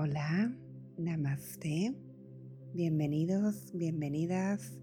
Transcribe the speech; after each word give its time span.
Hola, 0.00 0.56
namaste. 0.96 1.92
Bienvenidos, 2.72 3.72
bienvenidas 3.74 4.78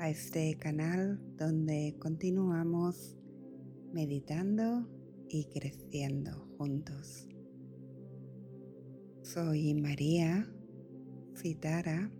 a 0.00 0.10
este 0.10 0.56
canal 0.58 1.20
donde 1.36 1.94
continuamos 2.00 3.16
meditando 3.92 4.88
y 5.28 5.44
creciendo 5.44 6.48
juntos. 6.58 7.28
Soy 9.22 9.72
María 9.74 10.52
Citara, 11.36 12.10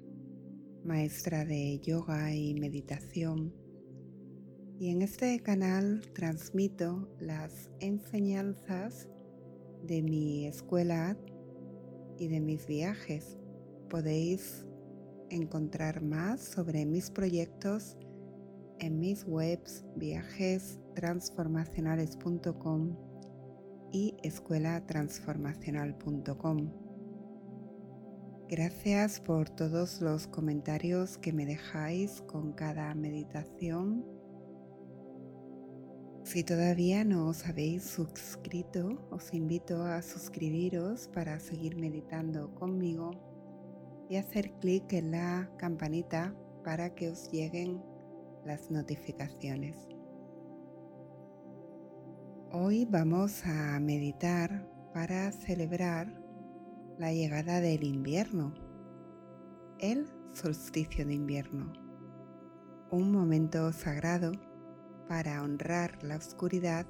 maestra 0.84 1.44
de 1.44 1.80
yoga 1.80 2.32
y 2.32 2.54
meditación, 2.54 3.52
y 4.78 4.90
en 4.90 5.02
este 5.02 5.40
canal 5.40 6.00
transmito 6.14 7.08
las 7.18 7.72
enseñanzas 7.80 9.08
de 9.82 10.00
mi 10.02 10.46
escuela 10.46 11.16
y 12.20 12.28
de 12.28 12.38
mis 12.38 12.66
viajes. 12.66 13.36
Podéis 13.88 14.64
encontrar 15.30 16.02
más 16.02 16.40
sobre 16.40 16.86
mis 16.86 17.10
proyectos 17.10 17.96
en 18.78 19.00
mis 19.00 19.24
webs 19.26 19.84
viajestransformacionales.com 19.96 22.96
y 23.92 24.16
escuelatransformacional.com. 24.22 26.72
Gracias 28.48 29.20
por 29.20 29.48
todos 29.48 30.00
los 30.00 30.26
comentarios 30.26 31.18
que 31.18 31.32
me 31.32 31.46
dejáis 31.46 32.20
con 32.22 32.52
cada 32.52 32.92
meditación 32.94 34.04
si 36.30 36.44
todavía 36.44 37.02
no 37.02 37.26
os 37.26 37.44
habéis 37.48 37.82
suscrito, 37.82 39.04
os 39.10 39.34
invito 39.34 39.82
a 39.82 40.00
suscribiros 40.00 41.08
para 41.08 41.40
seguir 41.40 41.74
meditando 41.74 42.54
conmigo 42.54 43.10
y 44.08 44.14
hacer 44.14 44.52
clic 44.60 44.92
en 44.92 45.10
la 45.10 45.50
campanita 45.56 46.32
para 46.62 46.94
que 46.94 47.10
os 47.10 47.32
lleguen 47.32 47.82
las 48.44 48.70
notificaciones. 48.70 49.88
Hoy 52.52 52.84
vamos 52.84 53.44
a 53.44 53.80
meditar 53.80 54.70
para 54.94 55.32
celebrar 55.32 56.22
la 56.96 57.12
llegada 57.12 57.60
del 57.60 57.82
invierno, 57.82 58.54
el 59.80 60.06
solsticio 60.32 61.04
de 61.04 61.14
invierno, 61.14 61.72
un 62.92 63.10
momento 63.10 63.72
sagrado 63.72 64.30
para 65.10 65.42
honrar 65.42 66.04
la 66.04 66.16
oscuridad 66.16 66.86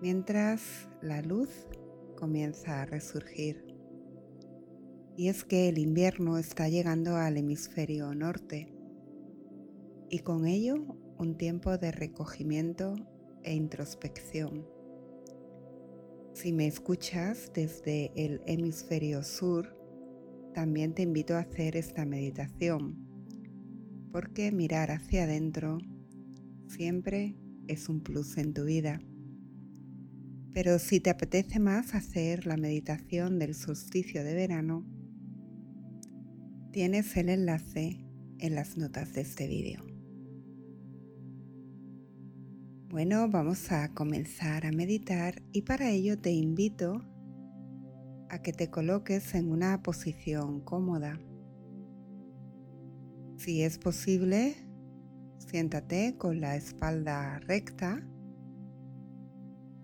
mientras 0.00 0.88
la 1.02 1.22
luz 1.22 1.48
comienza 2.14 2.82
a 2.82 2.86
resurgir. 2.86 3.66
Y 5.16 5.26
es 5.26 5.42
que 5.42 5.68
el 5.68 5.78
invierno 5.78 6.38
está 6.38 6.68
llegando 6.68 7.16
al 7.16 7.36
hemisferio 7.36 8.14
norte 8.14 8.72
y 10.08 10.20
con 10.20 10.46
ello 10.46 10.76
un 11.18 11.36
tiempo 11.36 11.76
de 11.78 11.90
recogimiento 11.90 12.94
e 13.42 13.54
introspección. 13.54 14.64
Si 16.32 16.52
me 16.52 16.68
escuchas 16.68 17.50
desde 17.52 18.12
el 18.14 18.40
hemisferio 18.46 19.24
sur, 19.24 19.76
también 20.54 20.94
te 20.94 21.02
invito 21.02 21.34
a 21.34 21.40
hacer 21.40 21.74
esta 21.74 22.04
meditación, 22.04 23.04
porque 24.12 24.52
mirar 24.52 24.92
hacia 24.92 25.24
adentro 25.24 25.78
siempre 26.68 27.36
es 27.68 27.88
un 27.88 28.00
plus 28.00 28.36
en 28.38 28.52
tu 28.52 28.64
vida. 28.64 29.00
Pero 30.52 30.78
si 30.78 31.00
te 31.00 31.10
apetece 31.10 31.58
más 31.58 31.94
hacer 31.94 32.46
la 32.46 32.56
meditación 32.56 33.38
del 33.38 33.54
solsticio 33.54 34.22
de 34.22 34.34
verano, 34.34 34.86
tienes 36.72 37.16
el 37.16 37.28
enlace 37.28 38.04
en 38.38 38.54
las 38.54 38.76
notas 38.76 39.14
de 39.14 39.22
este 39.22 39.48
vídeo. 39.48 39.84
Bueno, 42.88 43.28
vamos 43.28 43.72
a 43.72 43.92
comenzar 43.92 44.66
a 44.66 44.70
meditar 44.70 45.42
y 45.50 45.62
para 45.62 45.90
ello 45.90 46.16
te 46.16 46.30
invito 46.30 47.02
a 48.28 48.40
que 48.40 48.52
te 48.52 48.70
coloques 48.70 49.34
en 49.34 49.50
una 49.50 49.82
posición 49.82 50.60
cómoda. 50.60 51.18
Si 53.36 53.62
es 53.62 53.78
posible, 53.78 54.54
Siéntate 55.46 56.16
con 56.16 56.40
la 56.40 56.56
espalda 56.56 57.38
recta 57.40 58.02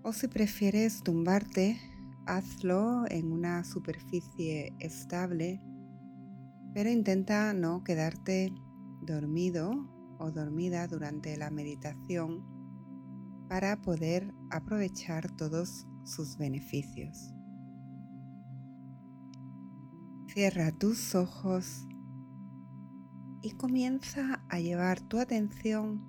o 0.02 0.12
si 0.12 0.26
prefieres 0.28 1.02
tumbarte, 1.02 1.78
hazlo 2.26 3.04
en 3.08 3.30
una 3.30 3.62
superficie 3.64 4.72
estable, 4.80 5.60
pero 6.72 6.88
intenta 6.88 7.52
no 7.52 7.84
quedarte 7.84 8.52
dormido 9.02 10.16
o 10.18 10.30
dormida 10.30 10.88
durante 10.88 11.36
la 11.36 11.50
meditación 11.50 12.42
para 13.48 13.80
poder 13.82 14.32
aprovechar 14.50 15.30
todos 15.36 15.86
sus 16.04 16.38
beneficios. 16.38 17.34
Cierra 20.28 20.72
tus 20.72 21.14
ojos 21.14 21.86
y 23.42 23.52
comienza 23.52 24.44
a 24.48 24.60
llevar 24.60 25.00
tu 25.00 25.18
atención 25.18 26.04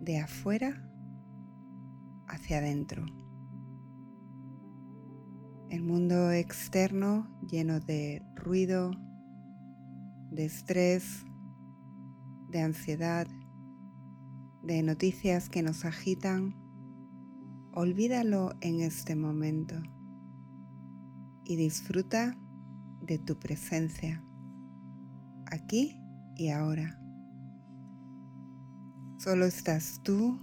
de 0.00 0.18
afuera 0.18 0.88
hacia 2.26 2.58
adentro. 2.58 3.06
El 5.70 5.84
mundo 5.84 6.32
externo 6.32 7.28
lleno 7.48 7.80
de 7.80 8.22
ruido, 8.34 8.90
de 10.30 10.44
estrés, 10.44 11.24
de 12.48 12.60
ansiedad, 12.60 13.28
de 14.62 14.82
noticias 14.82 15.48
que 15.48 15.62
nos 15.62 15.84
agitan, 15.84 16.56
olvídalo 17.72 18.52
en 18.60 18.80
este 18.80 19.14
momento 19.14 19.76
y 21.44 21.56
disfruta 21.56 22.36
de 23.00 23.18
tu 23.18 23.38
presencia 23.38 24.22
aquí 25.52 26.00
y 26.34 26.48
ahora. 26.48 26.98
Solo 29.18 29.44
estás 29.44 30.00
tú 30.02 30.40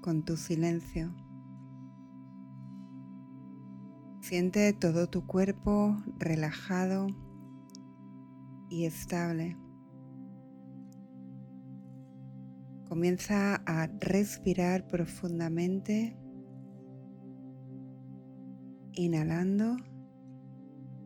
con 0.00 0.24
tu 0.24 0.36
silencio. 0.36 1.14
Siente 4.22 4.72
todo 4.72 5.08
tu 5.08 5.26
cuerpo 5.26 5.96
relajado 6.18 7.08
y 8.70 8.86
estable. 8.86 9.58
Comienza 12.88 13.56
a 13.66 13.88
respirar 14.00 14.86
profundamente, 14.86 16.16
inhalando 18.92 19.76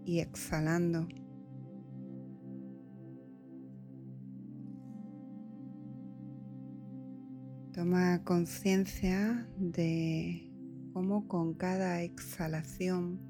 y 0.05 0.21
exhalando. 0.21 1.09
Toma 7.76 8.25
conciencia 8.25 9.47
de 9.59 10.50
cómo 10.94 11.28
con 11.28 11.53
cada 11.53 12.00
exhalación 12.00 13.20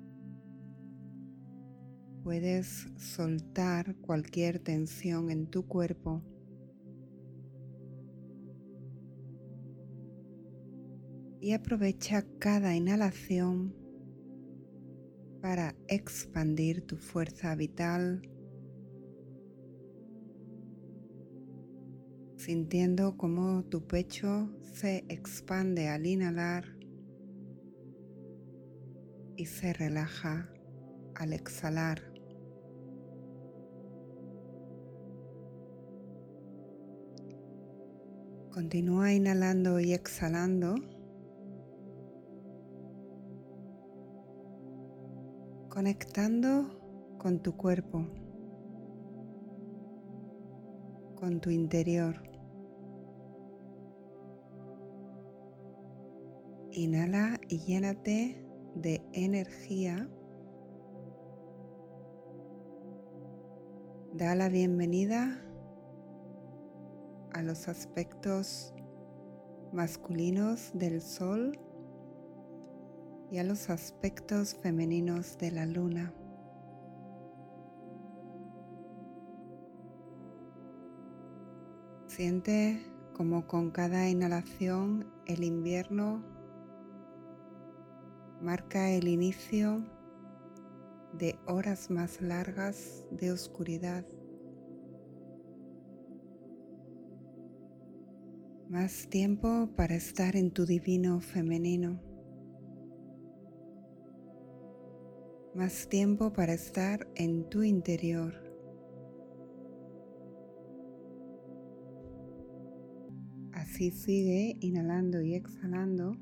puedes 2.23 2.87
soltar 2.97 3.97
cualquier 3.97 4.61
tensión 4.61 5.33
en 5.33 5.49
tu 5.49 5.67
cuerpo. 5.67 6.23
Y 11.41 11.53
aprovecha 11.53 12.25
cada 12.39 12.77
inhalación 12.77 13.75
para 15.43 15.75
expandir 15.89 16.87
tu 16.87 16.99
fuerza 16.99 17.53
vital 17.57 18.23
sintiendo 22.47 23.17
cómo 23.17 23.65
tu 23.65 23.89
pecho 23.89 24.49
se 24.63 24.99
expande 25.09 25.89
al 25.89 26.07
inhalar 26.07 26.65
y 29.35 29.47
se 29.47 29.73
relaja 29.73 30.49
al 31.17 31.33
exhalar. 31.33 32.01
Continúa 38.53 39.13
inhalando 39.13 39.81
y 39.81 39.93
exhalando. 39.93 40.77
Conectando 45.69 47.17
con 47.19 47.43
tu 47.43 47.57
cuerpo, 47.57 48.07
con 51.17 51.41
tu 51.41 51.51
interior. 51.51 52.36
Inhala 56.77 57.41
y 57.49 57.61
llénate 57.61 58.37
de 58.75 59.01
energía 59.15 60.11
Da 64.13 64.35
la 64.35 64.51
bienvenida 64.51 65.43
a 67.33 67.41
los 67.41 67.69
aspectos 67.69 68.75
masculinos 69.73 70.71
del 70.75 71.01
sol 71.01 71.59
y 73.31 73.39
a 73.39 73.45
los 73.45 73.71
aspectos 73.71 74.55
femeninos 74.55 75.39
de 75.39 75.53
la 75.53 75.65
luna. 75.65 76.13
Siente 82.07 82.83
como 83.15 83.47
con 83.47 83.71
cada 83.71 84.11
inhalación 84.11 85.11
el 85.25 85.43
invierno 85.43 86.36
marca 88.41 88.91
el 88.91 89.09
inicio 89.09 89.85
de 91.15 91.39
horas 91.47 91.91
más 91.91 92.21
largas 92.21 93.05
de 93.11 93.33
oscuridad, 93.33 94.05
más 98.69 99.09
tiempo 99.09 99.71
para 99.77 99.95
estar 99.95 100.37
en 100.37 100.51
tu 100.51 100.67
divino 100.67 101.21
femenino, 101.21 102.01
más 105.55 105.89
tiempo 105.89 106.33
para 106.33 106.53
estar 106.53 107.09
en 107.15 107.49
tu 107.49 107.63
interior. 107.63 108.35
Así 113.53 113.91
sigue 113.91 114.57
inhalando 114.61 115.23
y 115.23 115.35
exhalando 115.35 116.17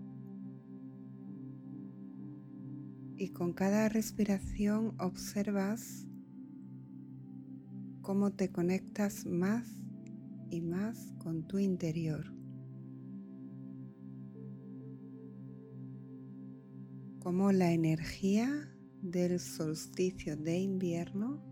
y 3.24 3.30
con 3.30 3.54
cada 3.54 3.88
respiración 3.88 4.94
observas 5.00 6.06
cómo 8.02 8.32
te 8.32 8.52
conectas 8.52 9.24
más 9.24 9.66
y 10.50 10.60
más 10.60 11.14
con 11.16 11.48
tu 11.48 11.58
interior. 11.58 12.26
Cómo 17.20 17.50
la 17.52 17.72
energía 17.72 18.50
del 19.00 19.40
solsticio 19.40 20.36
de 20.36 20.58
invierno 20.58 21.42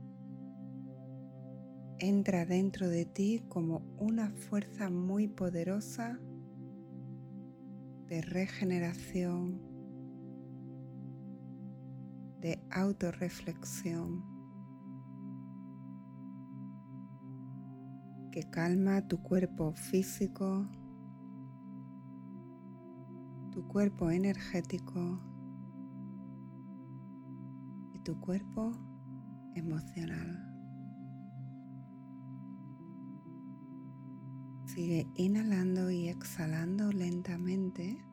entra 2.00 2.44
dentro 2.44 2.86
de 2.86 3.06
ti 3.06 3.46
como 3.48 3.78
una 3.98 4.30
fuerza 4.30 4.90
muy 4.90 5.26
poderosa 5.26 6.20
de 8.08 8.20
regeneración, 8.20 9.71
de 12.42 12.60
autorreflexión 12.72 14.24
que 18.32 18.42
calma 18.50 19.06
tu 19.06 19.22
cuerpo 19.22 19.72
físico, 19.74 20.66
tu 23.52 23.68
cuerpo 23.68 24.10
energético 24.10 25.20
y 27.92 28.00
tu 28.00 28.18
cuerpo 28.18 28.72
emocional. 29.54 30.48
Sigue 34.64 35.06
inhalando 35.14 35.90
y 35.90 36.08
exhalando 36.08 36.90
lentamente. 36.90 38.11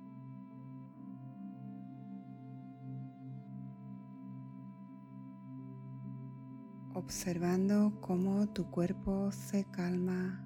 Observando 6.99 7.97
cómo 8.01 8.45
tu 8.47 8.69
cuerpo 8.69 9.31
se 9.31 9.63
calma 9.71 10.43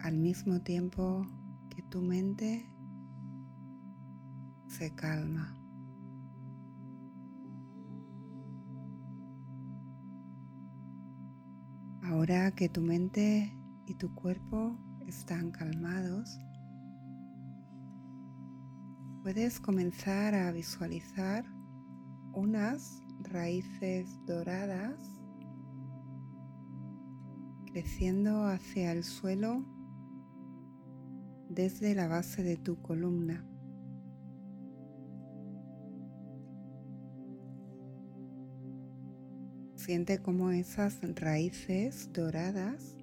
al 0.00 0.16
mismo 0.16 0.60
tiempo 0.60 1.24
que 1.70 1.82
tu 1.84 2.02
mente 2.02 2.68
se 4.66 4.92
calma. 4.96 5.56
Ahora 12.02 12.50
que 12.50 12.68
tu 12.68 12.82
mente 12.82 13.56
y 13.86 13.94
tu 13.94 14.12
cuerpo 14.16 14.76
están 15.06 15.52
calmados, 15.52 16.40
puedes 19.22 19.60
comenzar 19.60 20.34
a 20.34 20.50
visualizar 20.50 21.44
unas 22.32 23.00
raíces 23.24 24.08
doradas 24.26 24.98
creciendo 27.72 28.44
hacia 28.44 28.92
el 28.92 29.04
suelo 29.04 29.64
desde 31.48 31.94
la 31.94 32.08
base 32.08 32.42
de 32.42 32.56
tu 32.56 32.80
columna. 32.82 33.46
Siente 39.76 40.18
como 40.18 40.50
esas 40.50 41.00
raíces 41.14 42.12
doradas 42.12 42.96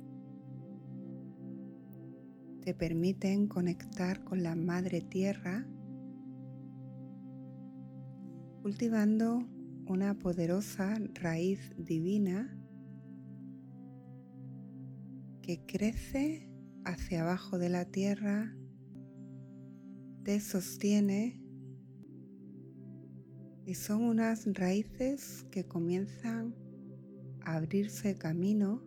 te 2.62 2.74
permiten 2.74 3.48
conectar 3.48 4.24
con 4.24 4.44
la 4.44 4.54
madre 4.56 5.02
tierra, 5.02 5.66
cultivando 8.62 9.48
una 9.90 10.18
poderosa 10.20 10.98
raíz 11.14 11.74
divina 11.78 12.58
que 15.42 15.66
crece 15.66 16.52
hacia 16.84 17.22
abajo 17.22 17.58
de 17.58 17.70
la 17.70 17.86
tierra, 17.86 18.54
te 20.24 20.42
sostiene 20.42 21.42
y 23.66 23.76
son 23.76 24.04
unas 24.04 24.46
raíces 24.54 25.46
que 25.52 25.66
comienzan 25.66 26.54
a 27.42 27.56
abrirse 27.56 28.18
camino 28.18 28.84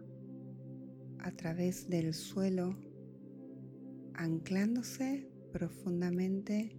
a 1.19 1.31
través 1.32 1.88
del 1.88 2.12
suelo, 2.12 2.76
anclándose 4.14 5.31
profundamente 5.53 6.76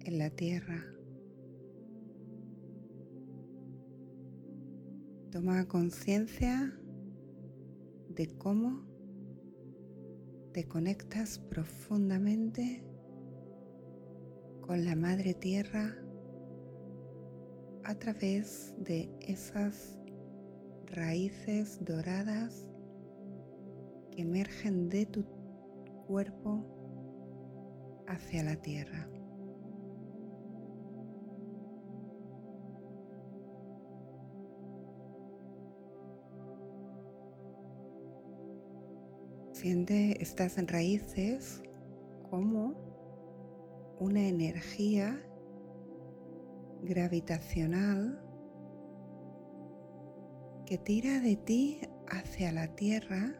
en 0.00 0.18
la 0.18 0.30
tierra. 0.30 0.94
Toma 5.34 5.66
conciencia 5.66 6.72
de 8.08 8.28
cómo 8.38 8.86
te 10.52 10.68
conectas 10.68 11.40
profundamente 11.40 12.84
con 14.60 14.84
la 14.84 14.94
Madre 14.94 15.34
Tierra 15.34 15.92
a 17.82 17.96
través 17.96 18.76
de 18.78 19.10
esas 19.22 19.98
raíces 20.86 21.84
doradas 21.84 22.68
que 24.12 24.22
emergen 24.22 24.88
de 24.88 25.04
tu 25.06 25.24
cuerpo 26.06 26.64
hacia 28.06 28.44
la 28.44 28.54
tierra. 28.62 29.10
Siente 39.64 40.22
estas 40.22 40.58
raíces 40.66 41.62
como 42.28 42.74
una 43.98 44.28
energía 44.28 45.18
gravitacional 46.82 48.22
que 50.66 50.76
tira 50.76 51.18
de 51.20 51.36
ti 51.36 51.80
hacia 52.08 52.52
la 52.52 52.76
tierra 52.76 53.34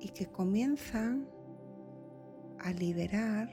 y 0.00 0.08
que 0.08 0.30
comienzan 0.32 1.28
a 2.58 2.72
liberar 2.72 3.50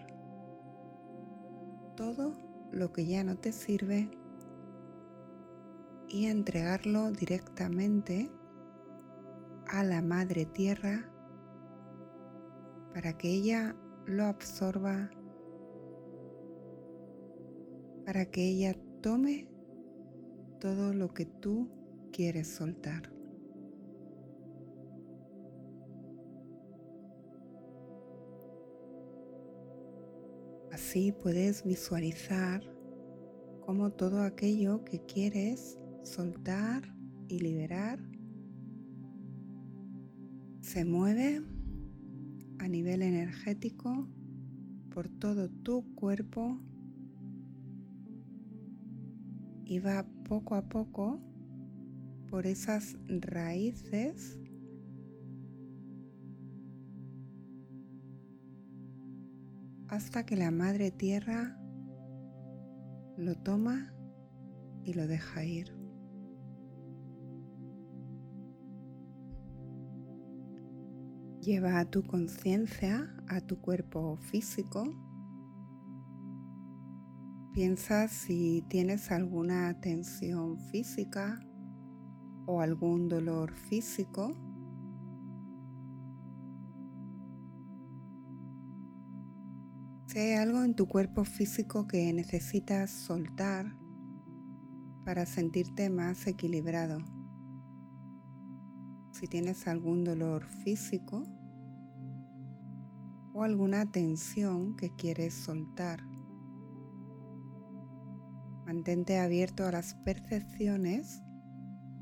todo 1.97 2.37
lo 2.71 2.93
que 2.93 3.05
ya 3.05 3.25
no 3.25 3.35
te 3.35 3.51
sirve 3.51 4.09
y 6.07 6.27
a 6.27 6.31
entregarlo 6.31 7.11
directamente 7.11 8.31
a 9.71 9.83
la 9.83 10.01
madre 10.01 10.45
tierra 10.45 11.09
para 12.93 13.17
que 13.17 13.29
ella 13.29 13.75
lo 14.05 14.25
absorba, 14.25 15.09
para 18.05 18.25
que 18.25 18.49
ella 18.49 18.75
tome 19.01 19.47
todo 20.59 20.93
lo 20.93 21.13
que 21.13 21.25
tú 21.25 21.69
quieres 22.11 22.47
soltar. 22.47 23.13
Así 30.71 31.13
puedes 31.13 31.63
visualizar 31.63 32.61
cómo 33.61 33.91
todo 33.91 34.21
aquello 34.21 34.83
que 34.83 34.99
quieres 35.05 35.79
soltar 36.03 36.83
y 37.29 37.39
liberar 37.39 37.99
se 40.61 40.85
mueve 40.85 41.41
a 42.59 42.67
nivel 42.67 43.01
energético 43.01 44.07
por 44.93 45.09
todo 45.09 45.49
tu 45.49 45.83
cuerpo 45.95 46.59
y 49.65 49.79
va 49.79 50.05
poco 50.27 50.55
a 50.55 50.69
poco 50.69 51.19
por 52.29 52.45
esas 52.45 52.97
raíces 53.07 54.37
hasta 59.87 60.25
que 60.25 60.37
la 60.37 60.51
madre 60.51 60.91
tierra 60.91 61.57
lo 63.17 63.35
toma 63.35 63.93
y 64.83 64.93
lo 64.93 65.07
deja 65.07 65.43
ir. 65.43 65.80
Lleva 71.41 71.79
a 71.79 71.85
tu 71.85 72.03
conciencia 72.03 73.11
a 73.27 73.41
tu 73.41 73.59
cuerpo 73.59 74.15
físico. 74.15 74.83
Piensa 77.51 78.07
si 78.07 78.63
tienes 78.69 79.09
alguna 79.09 79.73
tensión 79.81 80.59
física 80.69 81.39
o 82.45 82.61
algún 82.61 83.09
dolor 83.09 83.55
físico. 83.55 84.37
Si 90.05 90.19
hay 90.19 90.33
algo 90.33 90.63
en 90.63 90.75
tu 90.75 90.87
cuerpo 90.87 91.23
físico 91.23 91.87
que 91.87 92.13
necesitas 92.13 92.91
soltar 92.91 93.75
para 95.05 95.25
sentirte 95.25 95.89
más 95.89 96.27
equilibrado 96.27 96.99
si 99.11 99.27
tienes 99.27 99.67
algún 99.67 100.03
dolor 100.03 100.45
físico 100.45 101.23
o 103.33 103.43
alguna 103.43 103.91
tensión 103.91 104.75
que 104.75 104.95
quieres 104.95 105.33
soltar. 105.33 106.05
Mantente 108.65 109.19
abierto 109.19 109.65
a 109.65 109.71
las 109.71 109.95
percepciones 109.95 111.21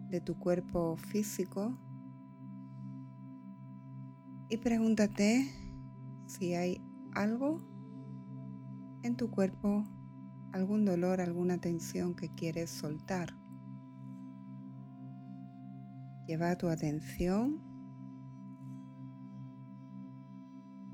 de 0.10 0.22
tu 0.22 0.38
cuerpo 0.38 0.98
físico 0.98 1.78
y 4.50 4.58
pregúntate 4.58 5.48
si 6.26 6.54
hay 6.54 6.82
algo 7.14 7.62
en 9.04 9.16
tu 9.16 9.30
cuerpo, 9.30 9.84
algún 10.52 10.86
dolor, 10.86 11.22
alguna 11.22 11.60
tensión 11.60 12.16
que 12.16 12.30
quieres 12.34 12.70
soltar. 12.70 13.39
Lleva 16.30 16.56
tu 16.56 16.68
atención 16.68 17.60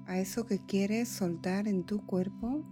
a 0.06 0.18
eso 0.18 0.46
que 0.46 0.65
quieres 0.65 1.10
soltar 1.10 1.68
en 1.68 1.84
tu 1.84 2.06
cuerpo. 2.06 2.63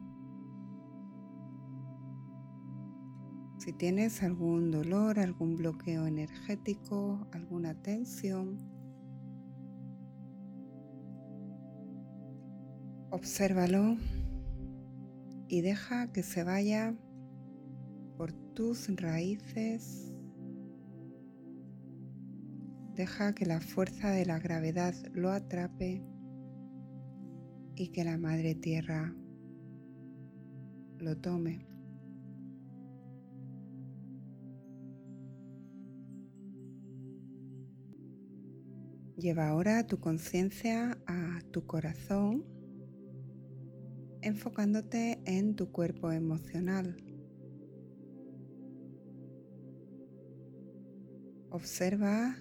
Si 3.57 3.73
tienes 3.73 4.23
algún 4.23 4.71
dolor, 4.71 5.19
algún 5.19 5.57
bloqueo 5.57 6.07
energético, 6.07 7.27
alguna 7.33 7.73
tensión, 7.81 8.57
obsérvalo 13.09 13.97
y 15.49 15.59
deja 15.59 16.13
que 16.13 16.23
se 16.23 16.45
vaya 16.45 16.95
por 18.15 18.31
tus 18.31 18.87
raíces 18.95 20.12
Deja 22.95 23.33
que 23.33 23.47
la 23.47 23.59
fuerza 23.59 24.11
de 24.11 24.23
la 24.23 24.37
gravedad 24.37 24.93
lo 25.13 25.31
atrape 25.31 26.05
y 27.75 27.87
que 27.87 28.03
la 28.03 28.19
Madre 28.19 28.53
Tierra 28.53 29.15
lo 30.99 31.17
tome. 31.17 31.67
Lleva 39.17 39.47
ahora 39.47 39.87
tu 39.87 39.99
conciencia 39.99 40.95
a 41.07 41.39
tu 41.51 41.65
corazón, 41.65 42.45
enfocándote 44.21 45.19
en 45.25 45.55
tu 45.55 45.71
cuerpo 45.71 46.11
emocional. 46.11 46.95
Observa 51.49 52.35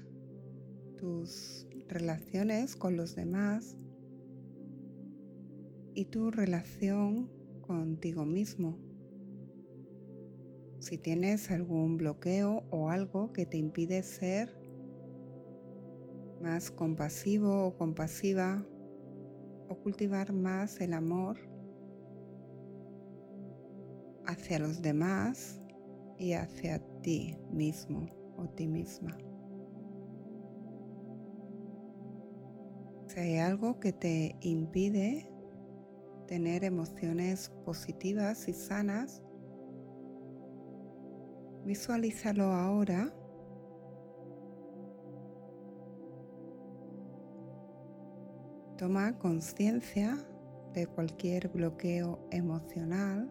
tus 1.03 1.67
relaciones 1.89 2.77
con 2.77 2.97
los 2.97 3.17
demás 3.17 3.77
y 5.95 6.05
tu 6.05 6.31
relación 6.31 7.29
contigo 7.61 8.25
mismo. 8.25 8.79
Si 10.79 10.99
tienes 10.99 11.51
algún 11.51 11.97
bloqueo 11.97 12.63
o 12.71 12.89
algo 12.89 13.33
que 13.33 13.47
te 13.47 13.57
impide 13.57 14.05
ser 14.05 14.57
más 16.41 16.71
compasivo 16.71 17.67
o 17.67 17.77
compasiva 17.77 18.65
o 19.69 19.75
cultivar 19.83 20.33
más 20.33 20.81
el 20.81 20.93
amor 20.93 21.37
hacia 24.25 24.61
los 24.61 24.81
demás 24.83 25.61
y 26.17 26.35
hacia 26.35 26.79
ti 27.01 27.37
mismo 27.51 28.07
o 28.37 28.49
ti 28.51 28.69
misma. 28.69 29.19
Si 33.12 33.21
hay 33.21 33.37
algo 33.37 33.78
que 33.78 33.92
te 33.92 34.37
impide 34.40 35.31
tener 36.26 36.64
emociones 36.64 37.50
positivas 37.62 38.49
y 38.49 38.54
sanas, 38.54 39.21
visualízalo 41.66 42.45
ahora. 42.45 43.14
Toma 48.78 49.19
conciencia 49.19 50.16
de 50.73 50.87
cualquier 50.87 51.50
bloqueo 51.50 52.26
emocional. 52.31 53.31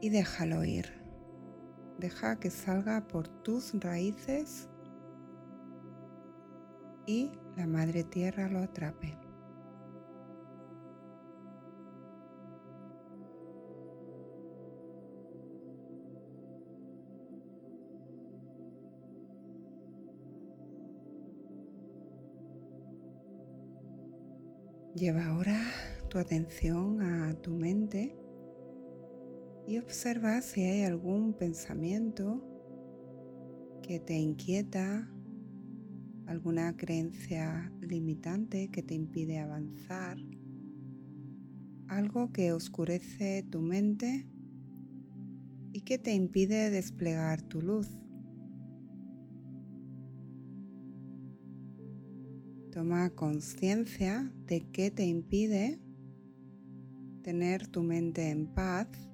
Y 0.00 0.10
déjalo 0.10 0.64
ir. 0.64 1.01
Deja 2.02 2.34
que 2.34 2.50
salga 2.50 3.06
por 3.06 3.28
tus 3.28 3.72
raíces 3.80 4.68
y 7.06 7.30
la 7.56 7.68
Madre 7.68 8.02
Tierra 8.02 8.48
lo 8.48 8.58
atrape. 8.58 9.16
Lleva 24.96 25.26
ahora 25.26 25.56
tu 26.08 26.18
atención 26.18 27.00
a 27.00 27.32
tu 27.34 27.52
mente 27.52 28.21
y 29.72 29.78
observa 29.78 30.42
si 30.42 30.64
hay 30.64 30.82
algún 30.82 31.32
pensamiento 31.32 32.44
que 33.82 33.98
te 34.00 34.18
inquieta, 34.18 35.10
alguna 36.26 36.76
creencia 36.76 37.72
limitante 37.80 38.68
que 38.68 38.82
te 38.82 38.92
impide 38.92 39.38
avanzar, 39.38 40.18
algo 41.88 42.32
que 42.32 42.52
oscurece 42.52 43.46
tu 43.50 43.62
mente 43.62 44.28
y 45.72 45.80
que 45.80 45.96
te 45.96 46.12
impide 46.12 46.68
desplegar 46.68 47.40
tu 47.40 47.62
luz. 47.62 47.88
Toma 52.72 53.08
conciencia 53.08 54.30
de 54.44 54.68
qué 54.70 54.90
te 54.90 55.06
impide 55.06 55.80
tener 57.22 57.68
tu 57.68 57.82
mente 57.82 58.28
en 58.28 58.48
paz 58.52 59.08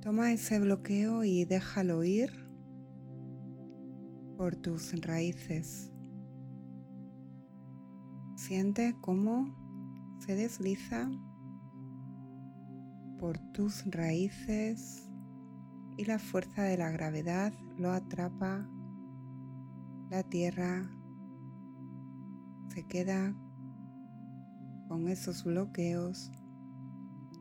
Toma 0.00 0.32
ese 0.32 0.60
bloqueo 0.60 1.24
y 1.24 1.44
déjalo 1.44 2.04
ir 2.04 2.30
por 4.36 4.54
tus 4.54 4.92
raíces. 5.00 5.92
Siente 8.36 8.96
cómo 9.00 9.56
se 10.20 10.36
desliza 10.36 11.10
por 13.18 13.38
tus 13.52 13.84
raíces 13.90 15.10
y 15.96 16.04
la 16.04 16.20
fuerza 16.20 16.62
de 16.62 16.78
la 16.78 16.90
gravedad 16.90 17.52
lo 17.76 17.90
atrapa. 17.90 18.68
La 20.10 20.22
tierra 20.22 20.88
se 22.68 22.86
queda 22.86 23.34
con 24.86 25.08
esos 25.08 25.42
bloqueos 25.42 26.30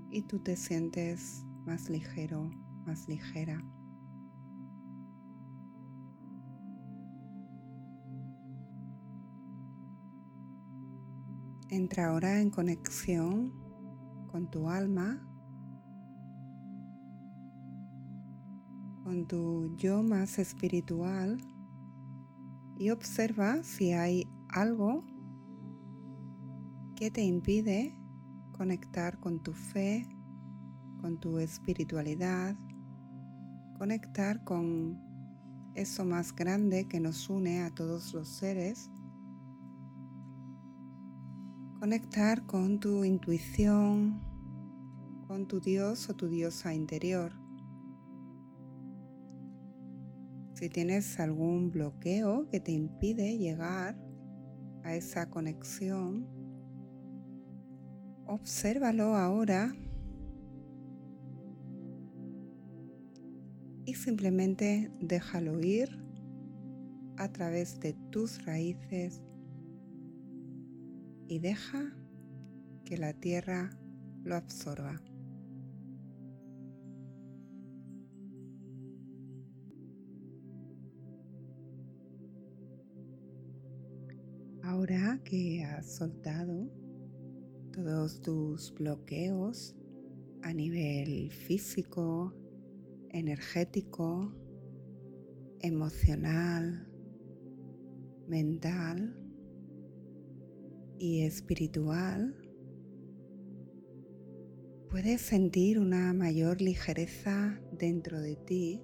y 0.10 0.24
tú 0.24 0.40
te 0.40 0.56
sientes 0.56 1.47
más 1.68 1.90
ligero, 1.90 2.50
más 2.86 3.10
ligera. 3.10 3.62
Entra 11.70 12.08
ahora 12.08 12.40
en 12.40 12.50
conexión 12.50 13.52
con 14.32 14.50
tu 14.50 14.70
alma, 14.70 15.22
con 19.04 19.28
tu 19.28 19.76
yo 19.76 20.02
más 20.04 20.40
espiritual 20.40 21.38
y 22.78 22.92
observa 22.92 23.62
si 23.64 23.92
hay 23.92 24.26
algo 24.48 25.04
que 26.96 27.12
te 27.12 27.24
impide 27.24 27.94
conectar 28.54 29.20
con 29.20 29.40
tu 29.44 29.52
fe, 29.52 30.08
con 31.02 31.20
tu 31.20 31.40
espiritualidad, 31.40 32.56
conectar 33.78 34.44
con 34.44 35.00
eso 35.76 36.06
más 36.06 36.36
grande 36.36 36.88
que 36.88 37.00
nos 37.00 37.30
une 37.30 37.62
a 37.62 37.70
todos 37.74 38.14
los 38.14 38.28
seres, 38.28 38.90
conectar 41.80 42.46
con 42.46 42.80
tu 42.80 43.04
intuición, 43.04 44.20
con 45.28 45.48
tu 45.48 45.60
Dios 45.60 46.10
o 46.10 46.16
tu 46.16 46.28
diosa 46.28 46.74
interior. 46.74 47.34
Si 50.56 50.70
tienes 50.70 51.20
algún 51.20 51.70
bloqueo 51.70 52.50
que 52.50 52.60
te 52.60 52.72
impide 52.72 53.38
llegar 53.38 53.96
a 54.84 54.96
esa 54.96 55.30
conexión, 55.30 56.28
obsérvalo 58.26 59.16
ahora 59.16 59.72
y 63.88 63.94
simplemente 63.94 64.92
déjalo 65.00 65.62
ir 65.62 65.98
a 67.16 67.32
través 67.32 67.80
de 67.80 67.94
tus 68.12 68.44
raíces 68.46 69.24
y 71.30 71.40
deja 71.40 71.96
que 72.84 72.98
la 72.98 73.14
tierra 73.14 73.70
lo 74.26 74.36
absorba. 74.36 75.02
Ahora 84.64 85.22
que 85.24 85.64
has 85.64 85.96
soltado 85.96 86.70
todos 87.72 88.22
tus 88.22 88.74
bloqueos 88.74 89.78
a 90.42 90.52
nivel 90.52 91.32
físico, 91.32 92.34
energético, 93.18 94.32
emocional, 95.60 96.88
mental 98.28 99.18
y 101.00 101.24
espiritual, 101.24 102.36
puedes 104.90 105.22
sentir 105.22 105.80
una 105.80 106.14
mayor 106.14 106.62
ligereza 106.62 107.60
dentro 107.72 108.20
de 108.20 108.36
ti. 108.36 108.82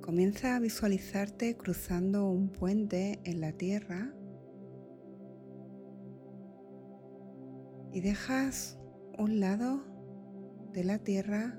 Comienza 0.00 0.56
a 0.56 0.60
visualizarte 0.60 1.56
cruzando 1.56 2.28
un 2.28 2.50
puente 2.50 3.20
en 3.24 3.40
la 3.40 3.52
tierra 3.52 4.12
y 7.92 8.00
dejas 8.00 8.81
un 9.18 9.40
lado 9.40 9.82
de 10.72 10.84
la 10.84 10.98
tierra 10.98 11.58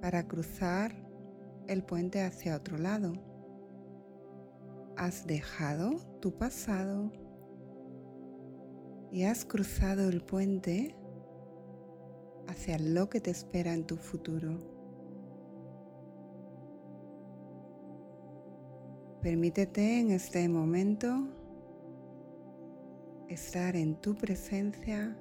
para 0.00 0.26
cruzar 0.28 0.94
el 1.66 1.82
puente 1.82 2.22
hacia 2.22 2.56
otro 2.56 2.78
lado. 2.78 3.12
Has 4.96 5.26
dejado 5.26 5.96
tu 6.20 6.36
pasado 6.38 7.12
y 9.10 9.24
has 9.24 9.44
cruzado 9.44 10.08
el 10.08 10.22
puente 10.22 10.94
hacia 12.46 12.78
lo 12.78 13.08
que 13.08 13.20
te 13.20 13.30
espera 13.30 13.74
en 13.74 13.84
tu 13.84 13.96
futuro. 13.96 14.58
Permítete 19.20 20.00
en 20.00 20.12
este 20.12 20.48
momento 20.48 21.28
estar 23.28 23.74
en 23.74 23.96
tu 23.96 24.14
presencia 24.14 25.16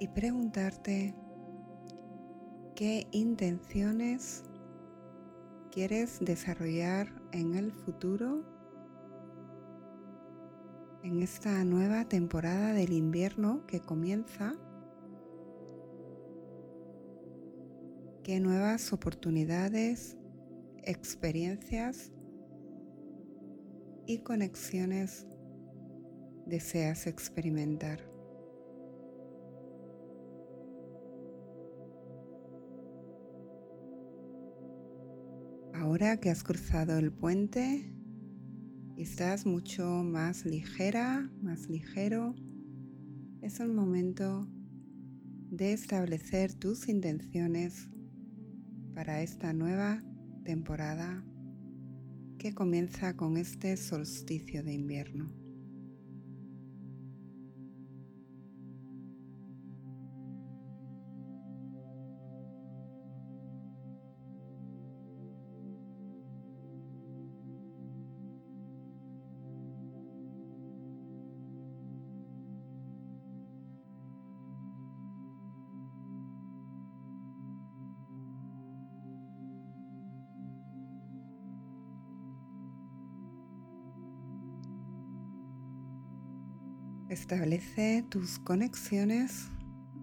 y 0.00 0.08
preguntarte 0.08 1.14
qué 2.74 3.06
intenciones 3.12 4.42
quieres 5.70 6.18
desarrollar 6.20 7.12
en 7.32 7.54
el 7.54 7.70
futuro, 7.70 8.42
en 11.04 11.22
esta 11.22 11.62
nueva 11.64 12.08
temporada 12.08 12.72
del 12.72 12.94
invierno 12.94 13.66
que 13.66 13.80
comienza, 13.80 14.54
qué 18.24 18.40
nuevas 18.40 18.94
oportunidades, 18.94 20.16
experiencias 20.82 22.10
y 24.06 24.20
conexiones 24.20 25.26
deseas 26.46 27.06
experimentar. 27.06 28.09
Ahora 35.90 36.18
que 36.18 36.30
has 36.30 36.44
cruzado 36.44 36.96
el 36.98 37.10
puente 37.10 37.92
estás 38.96 39.44
mucho 39.44 39.84
más 40.04 40.46
ligera, 40.46 41.28
más 41.42 41.68
ligero, 41.68 42.36
es 43.42 43.58
el 43.58 43.72
momento 43.72 44.46
de 45.50 45.72
establecer 45.72 46.54
tus 46.54 46.88
intenciones 46.88 47.88
para 48.94 49.20
esta 49.20 49.52
nueva 49.52 50.00
temporada 50.44 51.24
que 52.38 52.54
comienza 52.54 53.16
con 53.16 53.36
este 53.36 53.76
solsticio 53.76 54.62
de 54.62 54.74
invierno. 54.74 55.39
Establece 87.30 88.04
tus 88.08 88.40
conexiones 88.40 89.52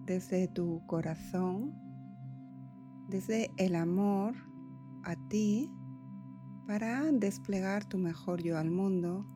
desde 0.06 0.48
tu 0.48 0.80
corazón, 0.86 1.74
desde 3.06 3.50
el 3.58 3.74
amor 3.74 4.34
a 5.04 5.14
ti 5.28 5.70
para 6.66 7.12
desplegar 7.12 7.84
tu 7.84 7.98
mejor 7.98 8.42
yo 8.42 8.56
al 8.56 8.70
mundo 8.70 9.26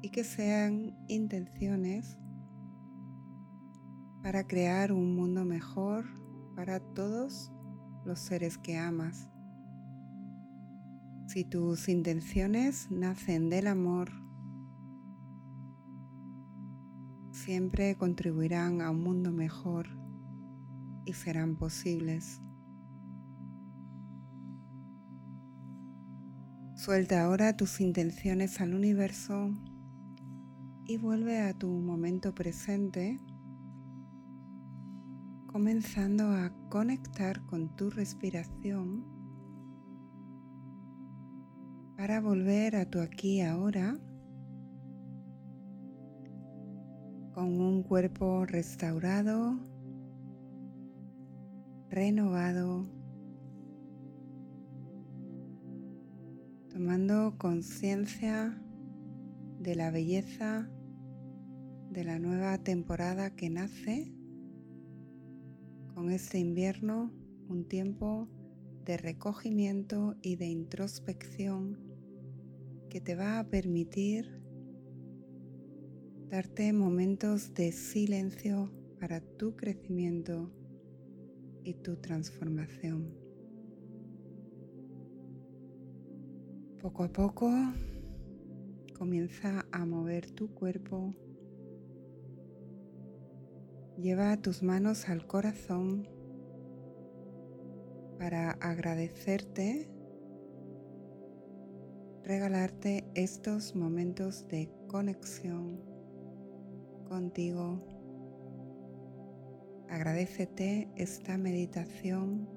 y 0.00 0.10
que 0.10 0.22
sean 0.22 0.96
intenciones 1.08 2.18
para 4.22 4.46
crear 4.46 4.92
un 4.92 5.16
mundo 5.16 5.44
mejor 5.44 6.04
para 6.54 6.78
todos 6.78 7.50
los 8.04 8.20
seres 8.20 8.58
que 8.58 8.78
amas. 8.78 9.28
Si 11.26 11.42
tus 11.42 11.88
intenciones 11.88 12.92
nacen 12.92 13.50
del 13.50 13.66
amor, 13.66 14.21
siempre 17.44 17.96
contribuirán 17.96 18.82
a 18.82 18.90
un 18.90 19.02
mundo 19.02 19.32
mejor 19.32 19.88
y 21.04 21.12
serán 21.12 21.56
posibles. 21.56 22.40
Suelta 26.76 27.24
ahora 27.24 27.56
tus 27.56 27.80
intenciones 27.80 28.60
al 28.60 28.74
universo 28.74 29.50
y 30.84 30.98
vuelve 30.98 31.40
a 31.40 31.52
tu 31.52 31.68
momento 31.68 32.32
presente, 32.32 33.18
comenzando 35.48 36.28
a 36.28 36.52
conectar 36.68 37.44
con 37.46 37.74
tu 37.74 37.90
respiración 37.90 39.04
para 41.96 42.20
volver 42.20 42.76
a 42.76 42.88
tu 42.88 43.00
aquí 43.00 43.40
ahora 43.40 43.98
con 47.32 47.60
un 47.60 47.82
cuerpo 47.82 48.44
restaurado, 48.44 49.58
renovado, 51.88 52.86
tomando 56.68 57.38
conciencia 57.38 58.62
de 59.60 59.74
la 59.74 59.90
belleza 59.90 60.68
de 61.90 62.04
la 62.04 62.18
nueva 62.18 62.58
temporada 62.58 63.34
que 63.34 63.48
nace 63.48 64.14
con 65.94 66.10
este 66.10 66.38
invierno, 66.38 67.12
un 67.48 67.66
tiempo 67.66 68.28
de 68.84 68.96
recogimiento 68.96 70.16
y 70.22 70.36
de 70.36 70.46
introspección 70.46 71.78
que 72.90 73.00
te 73.00 73.14
va 73.14 73.38
a 73.38 73.48
permitir 73.48 74.41
darte 76.32 76.72
momentos 76.72 77.52
de 77.52 77.72
silencio 77.72 78.70
para 78.98 79.20
tu 79.20 79.54
crecimiento 79.54 80.50
y 81.62 81.74
tu 81.74 81.96
transformación. 81.96 83.14
Poco 86.80 87.04
a 87.04 87.12
poco 87.12 87.52
comienza 88.96 89.66
a 89.72 89.84
mover 89.84 90.30
tu 90.30 90.54
cuerpo. 90.54 91.14
Lleva 93.98 94.34
tus 94.40 94.62
manos 94.62 95.10
al 95.10 95.26
corazón 95.26 96.08
para 98.18 98.52
agradecerte, 98.52 99.86
regalarte 102.24 103.04
estos 103.14 103.76
momentos 103.76 104.48
de 104.48 104.70
conexión 104.88 105.91
contigo. 107.12 107.78
Agradecete 109.90 110.88
esta 110.96 111.36
meditación 111.36 112.48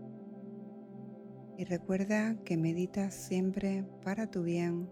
y 1.57 1.65
recuerda 1.65 2.37
que 2.45 2.55
meditas 2.55 3.13
siempre 3.13 3.83
para 4.01 4.31
tu 4.31 4.43
bien 4.43 4.89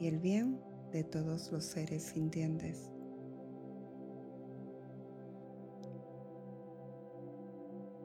y 0.00 0.08
el 0.08 0.18
bien 0.18 0.60
de 0.90 1.04
todos 1.04 1.52
los 1.52 1.66
seres 1.66 2.02
sintientes. 2.02 2.90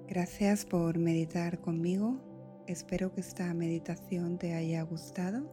Gracias 0.07 0.65
por 0.65 0.99
meditar 0.99 1.59
conmigo. 1.61 2.19
Espero 2.67 3.11
que 3.11 3.21
esta 3.21 3.51
meditación 3.55 4.37
te 4.37 4.53
haya 4.53 4.83
gustado. 4.83 5.51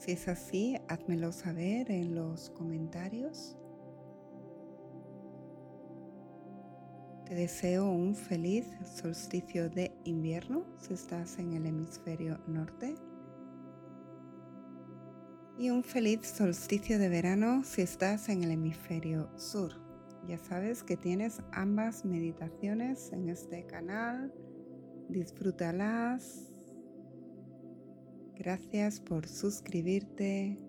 Si 0.00 0.12
es 0.12 0.28
así, 0.28 0.76
házmelo 0.86 1.32
saber 1.32 1.90
en 1.90 2.14
los 2.14 2.50
comentarios. 2.50 3.56
Te 7.26 7.34
deseo 7.34 7.90
un 7.90 8.14
feliz 8.14 8.64
solsticio 8.84 9.68
de 9.68 9.90
invierno 10.04 10.64
si 10.78 10.94
estás 10.94 11.40
en 11.40 11.54
el 11.54 11.66
hemisferio 11.66 12.38
norte 12.46 12.94
y 15.58 15.70
un 15.70 15.82
feliz 15.82 16.20
solsticio 16.24 17.00
de 17.00 17.08
verano 17.08 17.64
si 17.64 17.82
estás 17.82 18.28
en 18.28 18.44
el 18.44 18.52
hemisferio 18.52 19.28
sur. 19.36 19.72
Ya 20.28 20.38
sabes 20.38 20.84
que 20.84 20.96
tienes 20.96 21.42
ambas 21.50 22.04
meditaciones 22.04 23.12
en 23.12 23.28
este 23.28 23.66
canal. 23.66 24.32
Disfrútalas. 25.08 26.52
Gracias 28.36 29.00
por 29.00 29.26
suscribirte. 29.26 30.60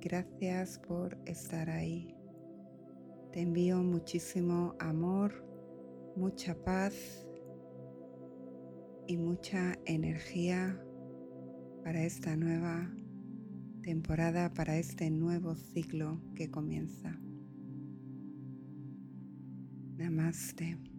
Gracias 0.00 0.78
por 0.78 1.18
estar 1.26 1.68
ahí. 1.70 2.14
Te 3.32 3.40
envío 3.40 3.82
muchísimo 3.82 4.76
amor 4.78 5.51
mucha 6.16 6.54
paz 6.64 7.26
y 9.06 9.16
mucha 9.16 9.78
energía 9.84 10.80
para 11.82 12.04
esta 12.04 12.36
nueva 12.36 12.90
temporada, 13.82 14.52
para 14.54 14.78
este 14.78 15.10
nuevo 15.10 15.54
ciclo 15.56 16.20
que 16.34 16.50
comienza. 16.50 17.18
Namaste. 19.96 20.91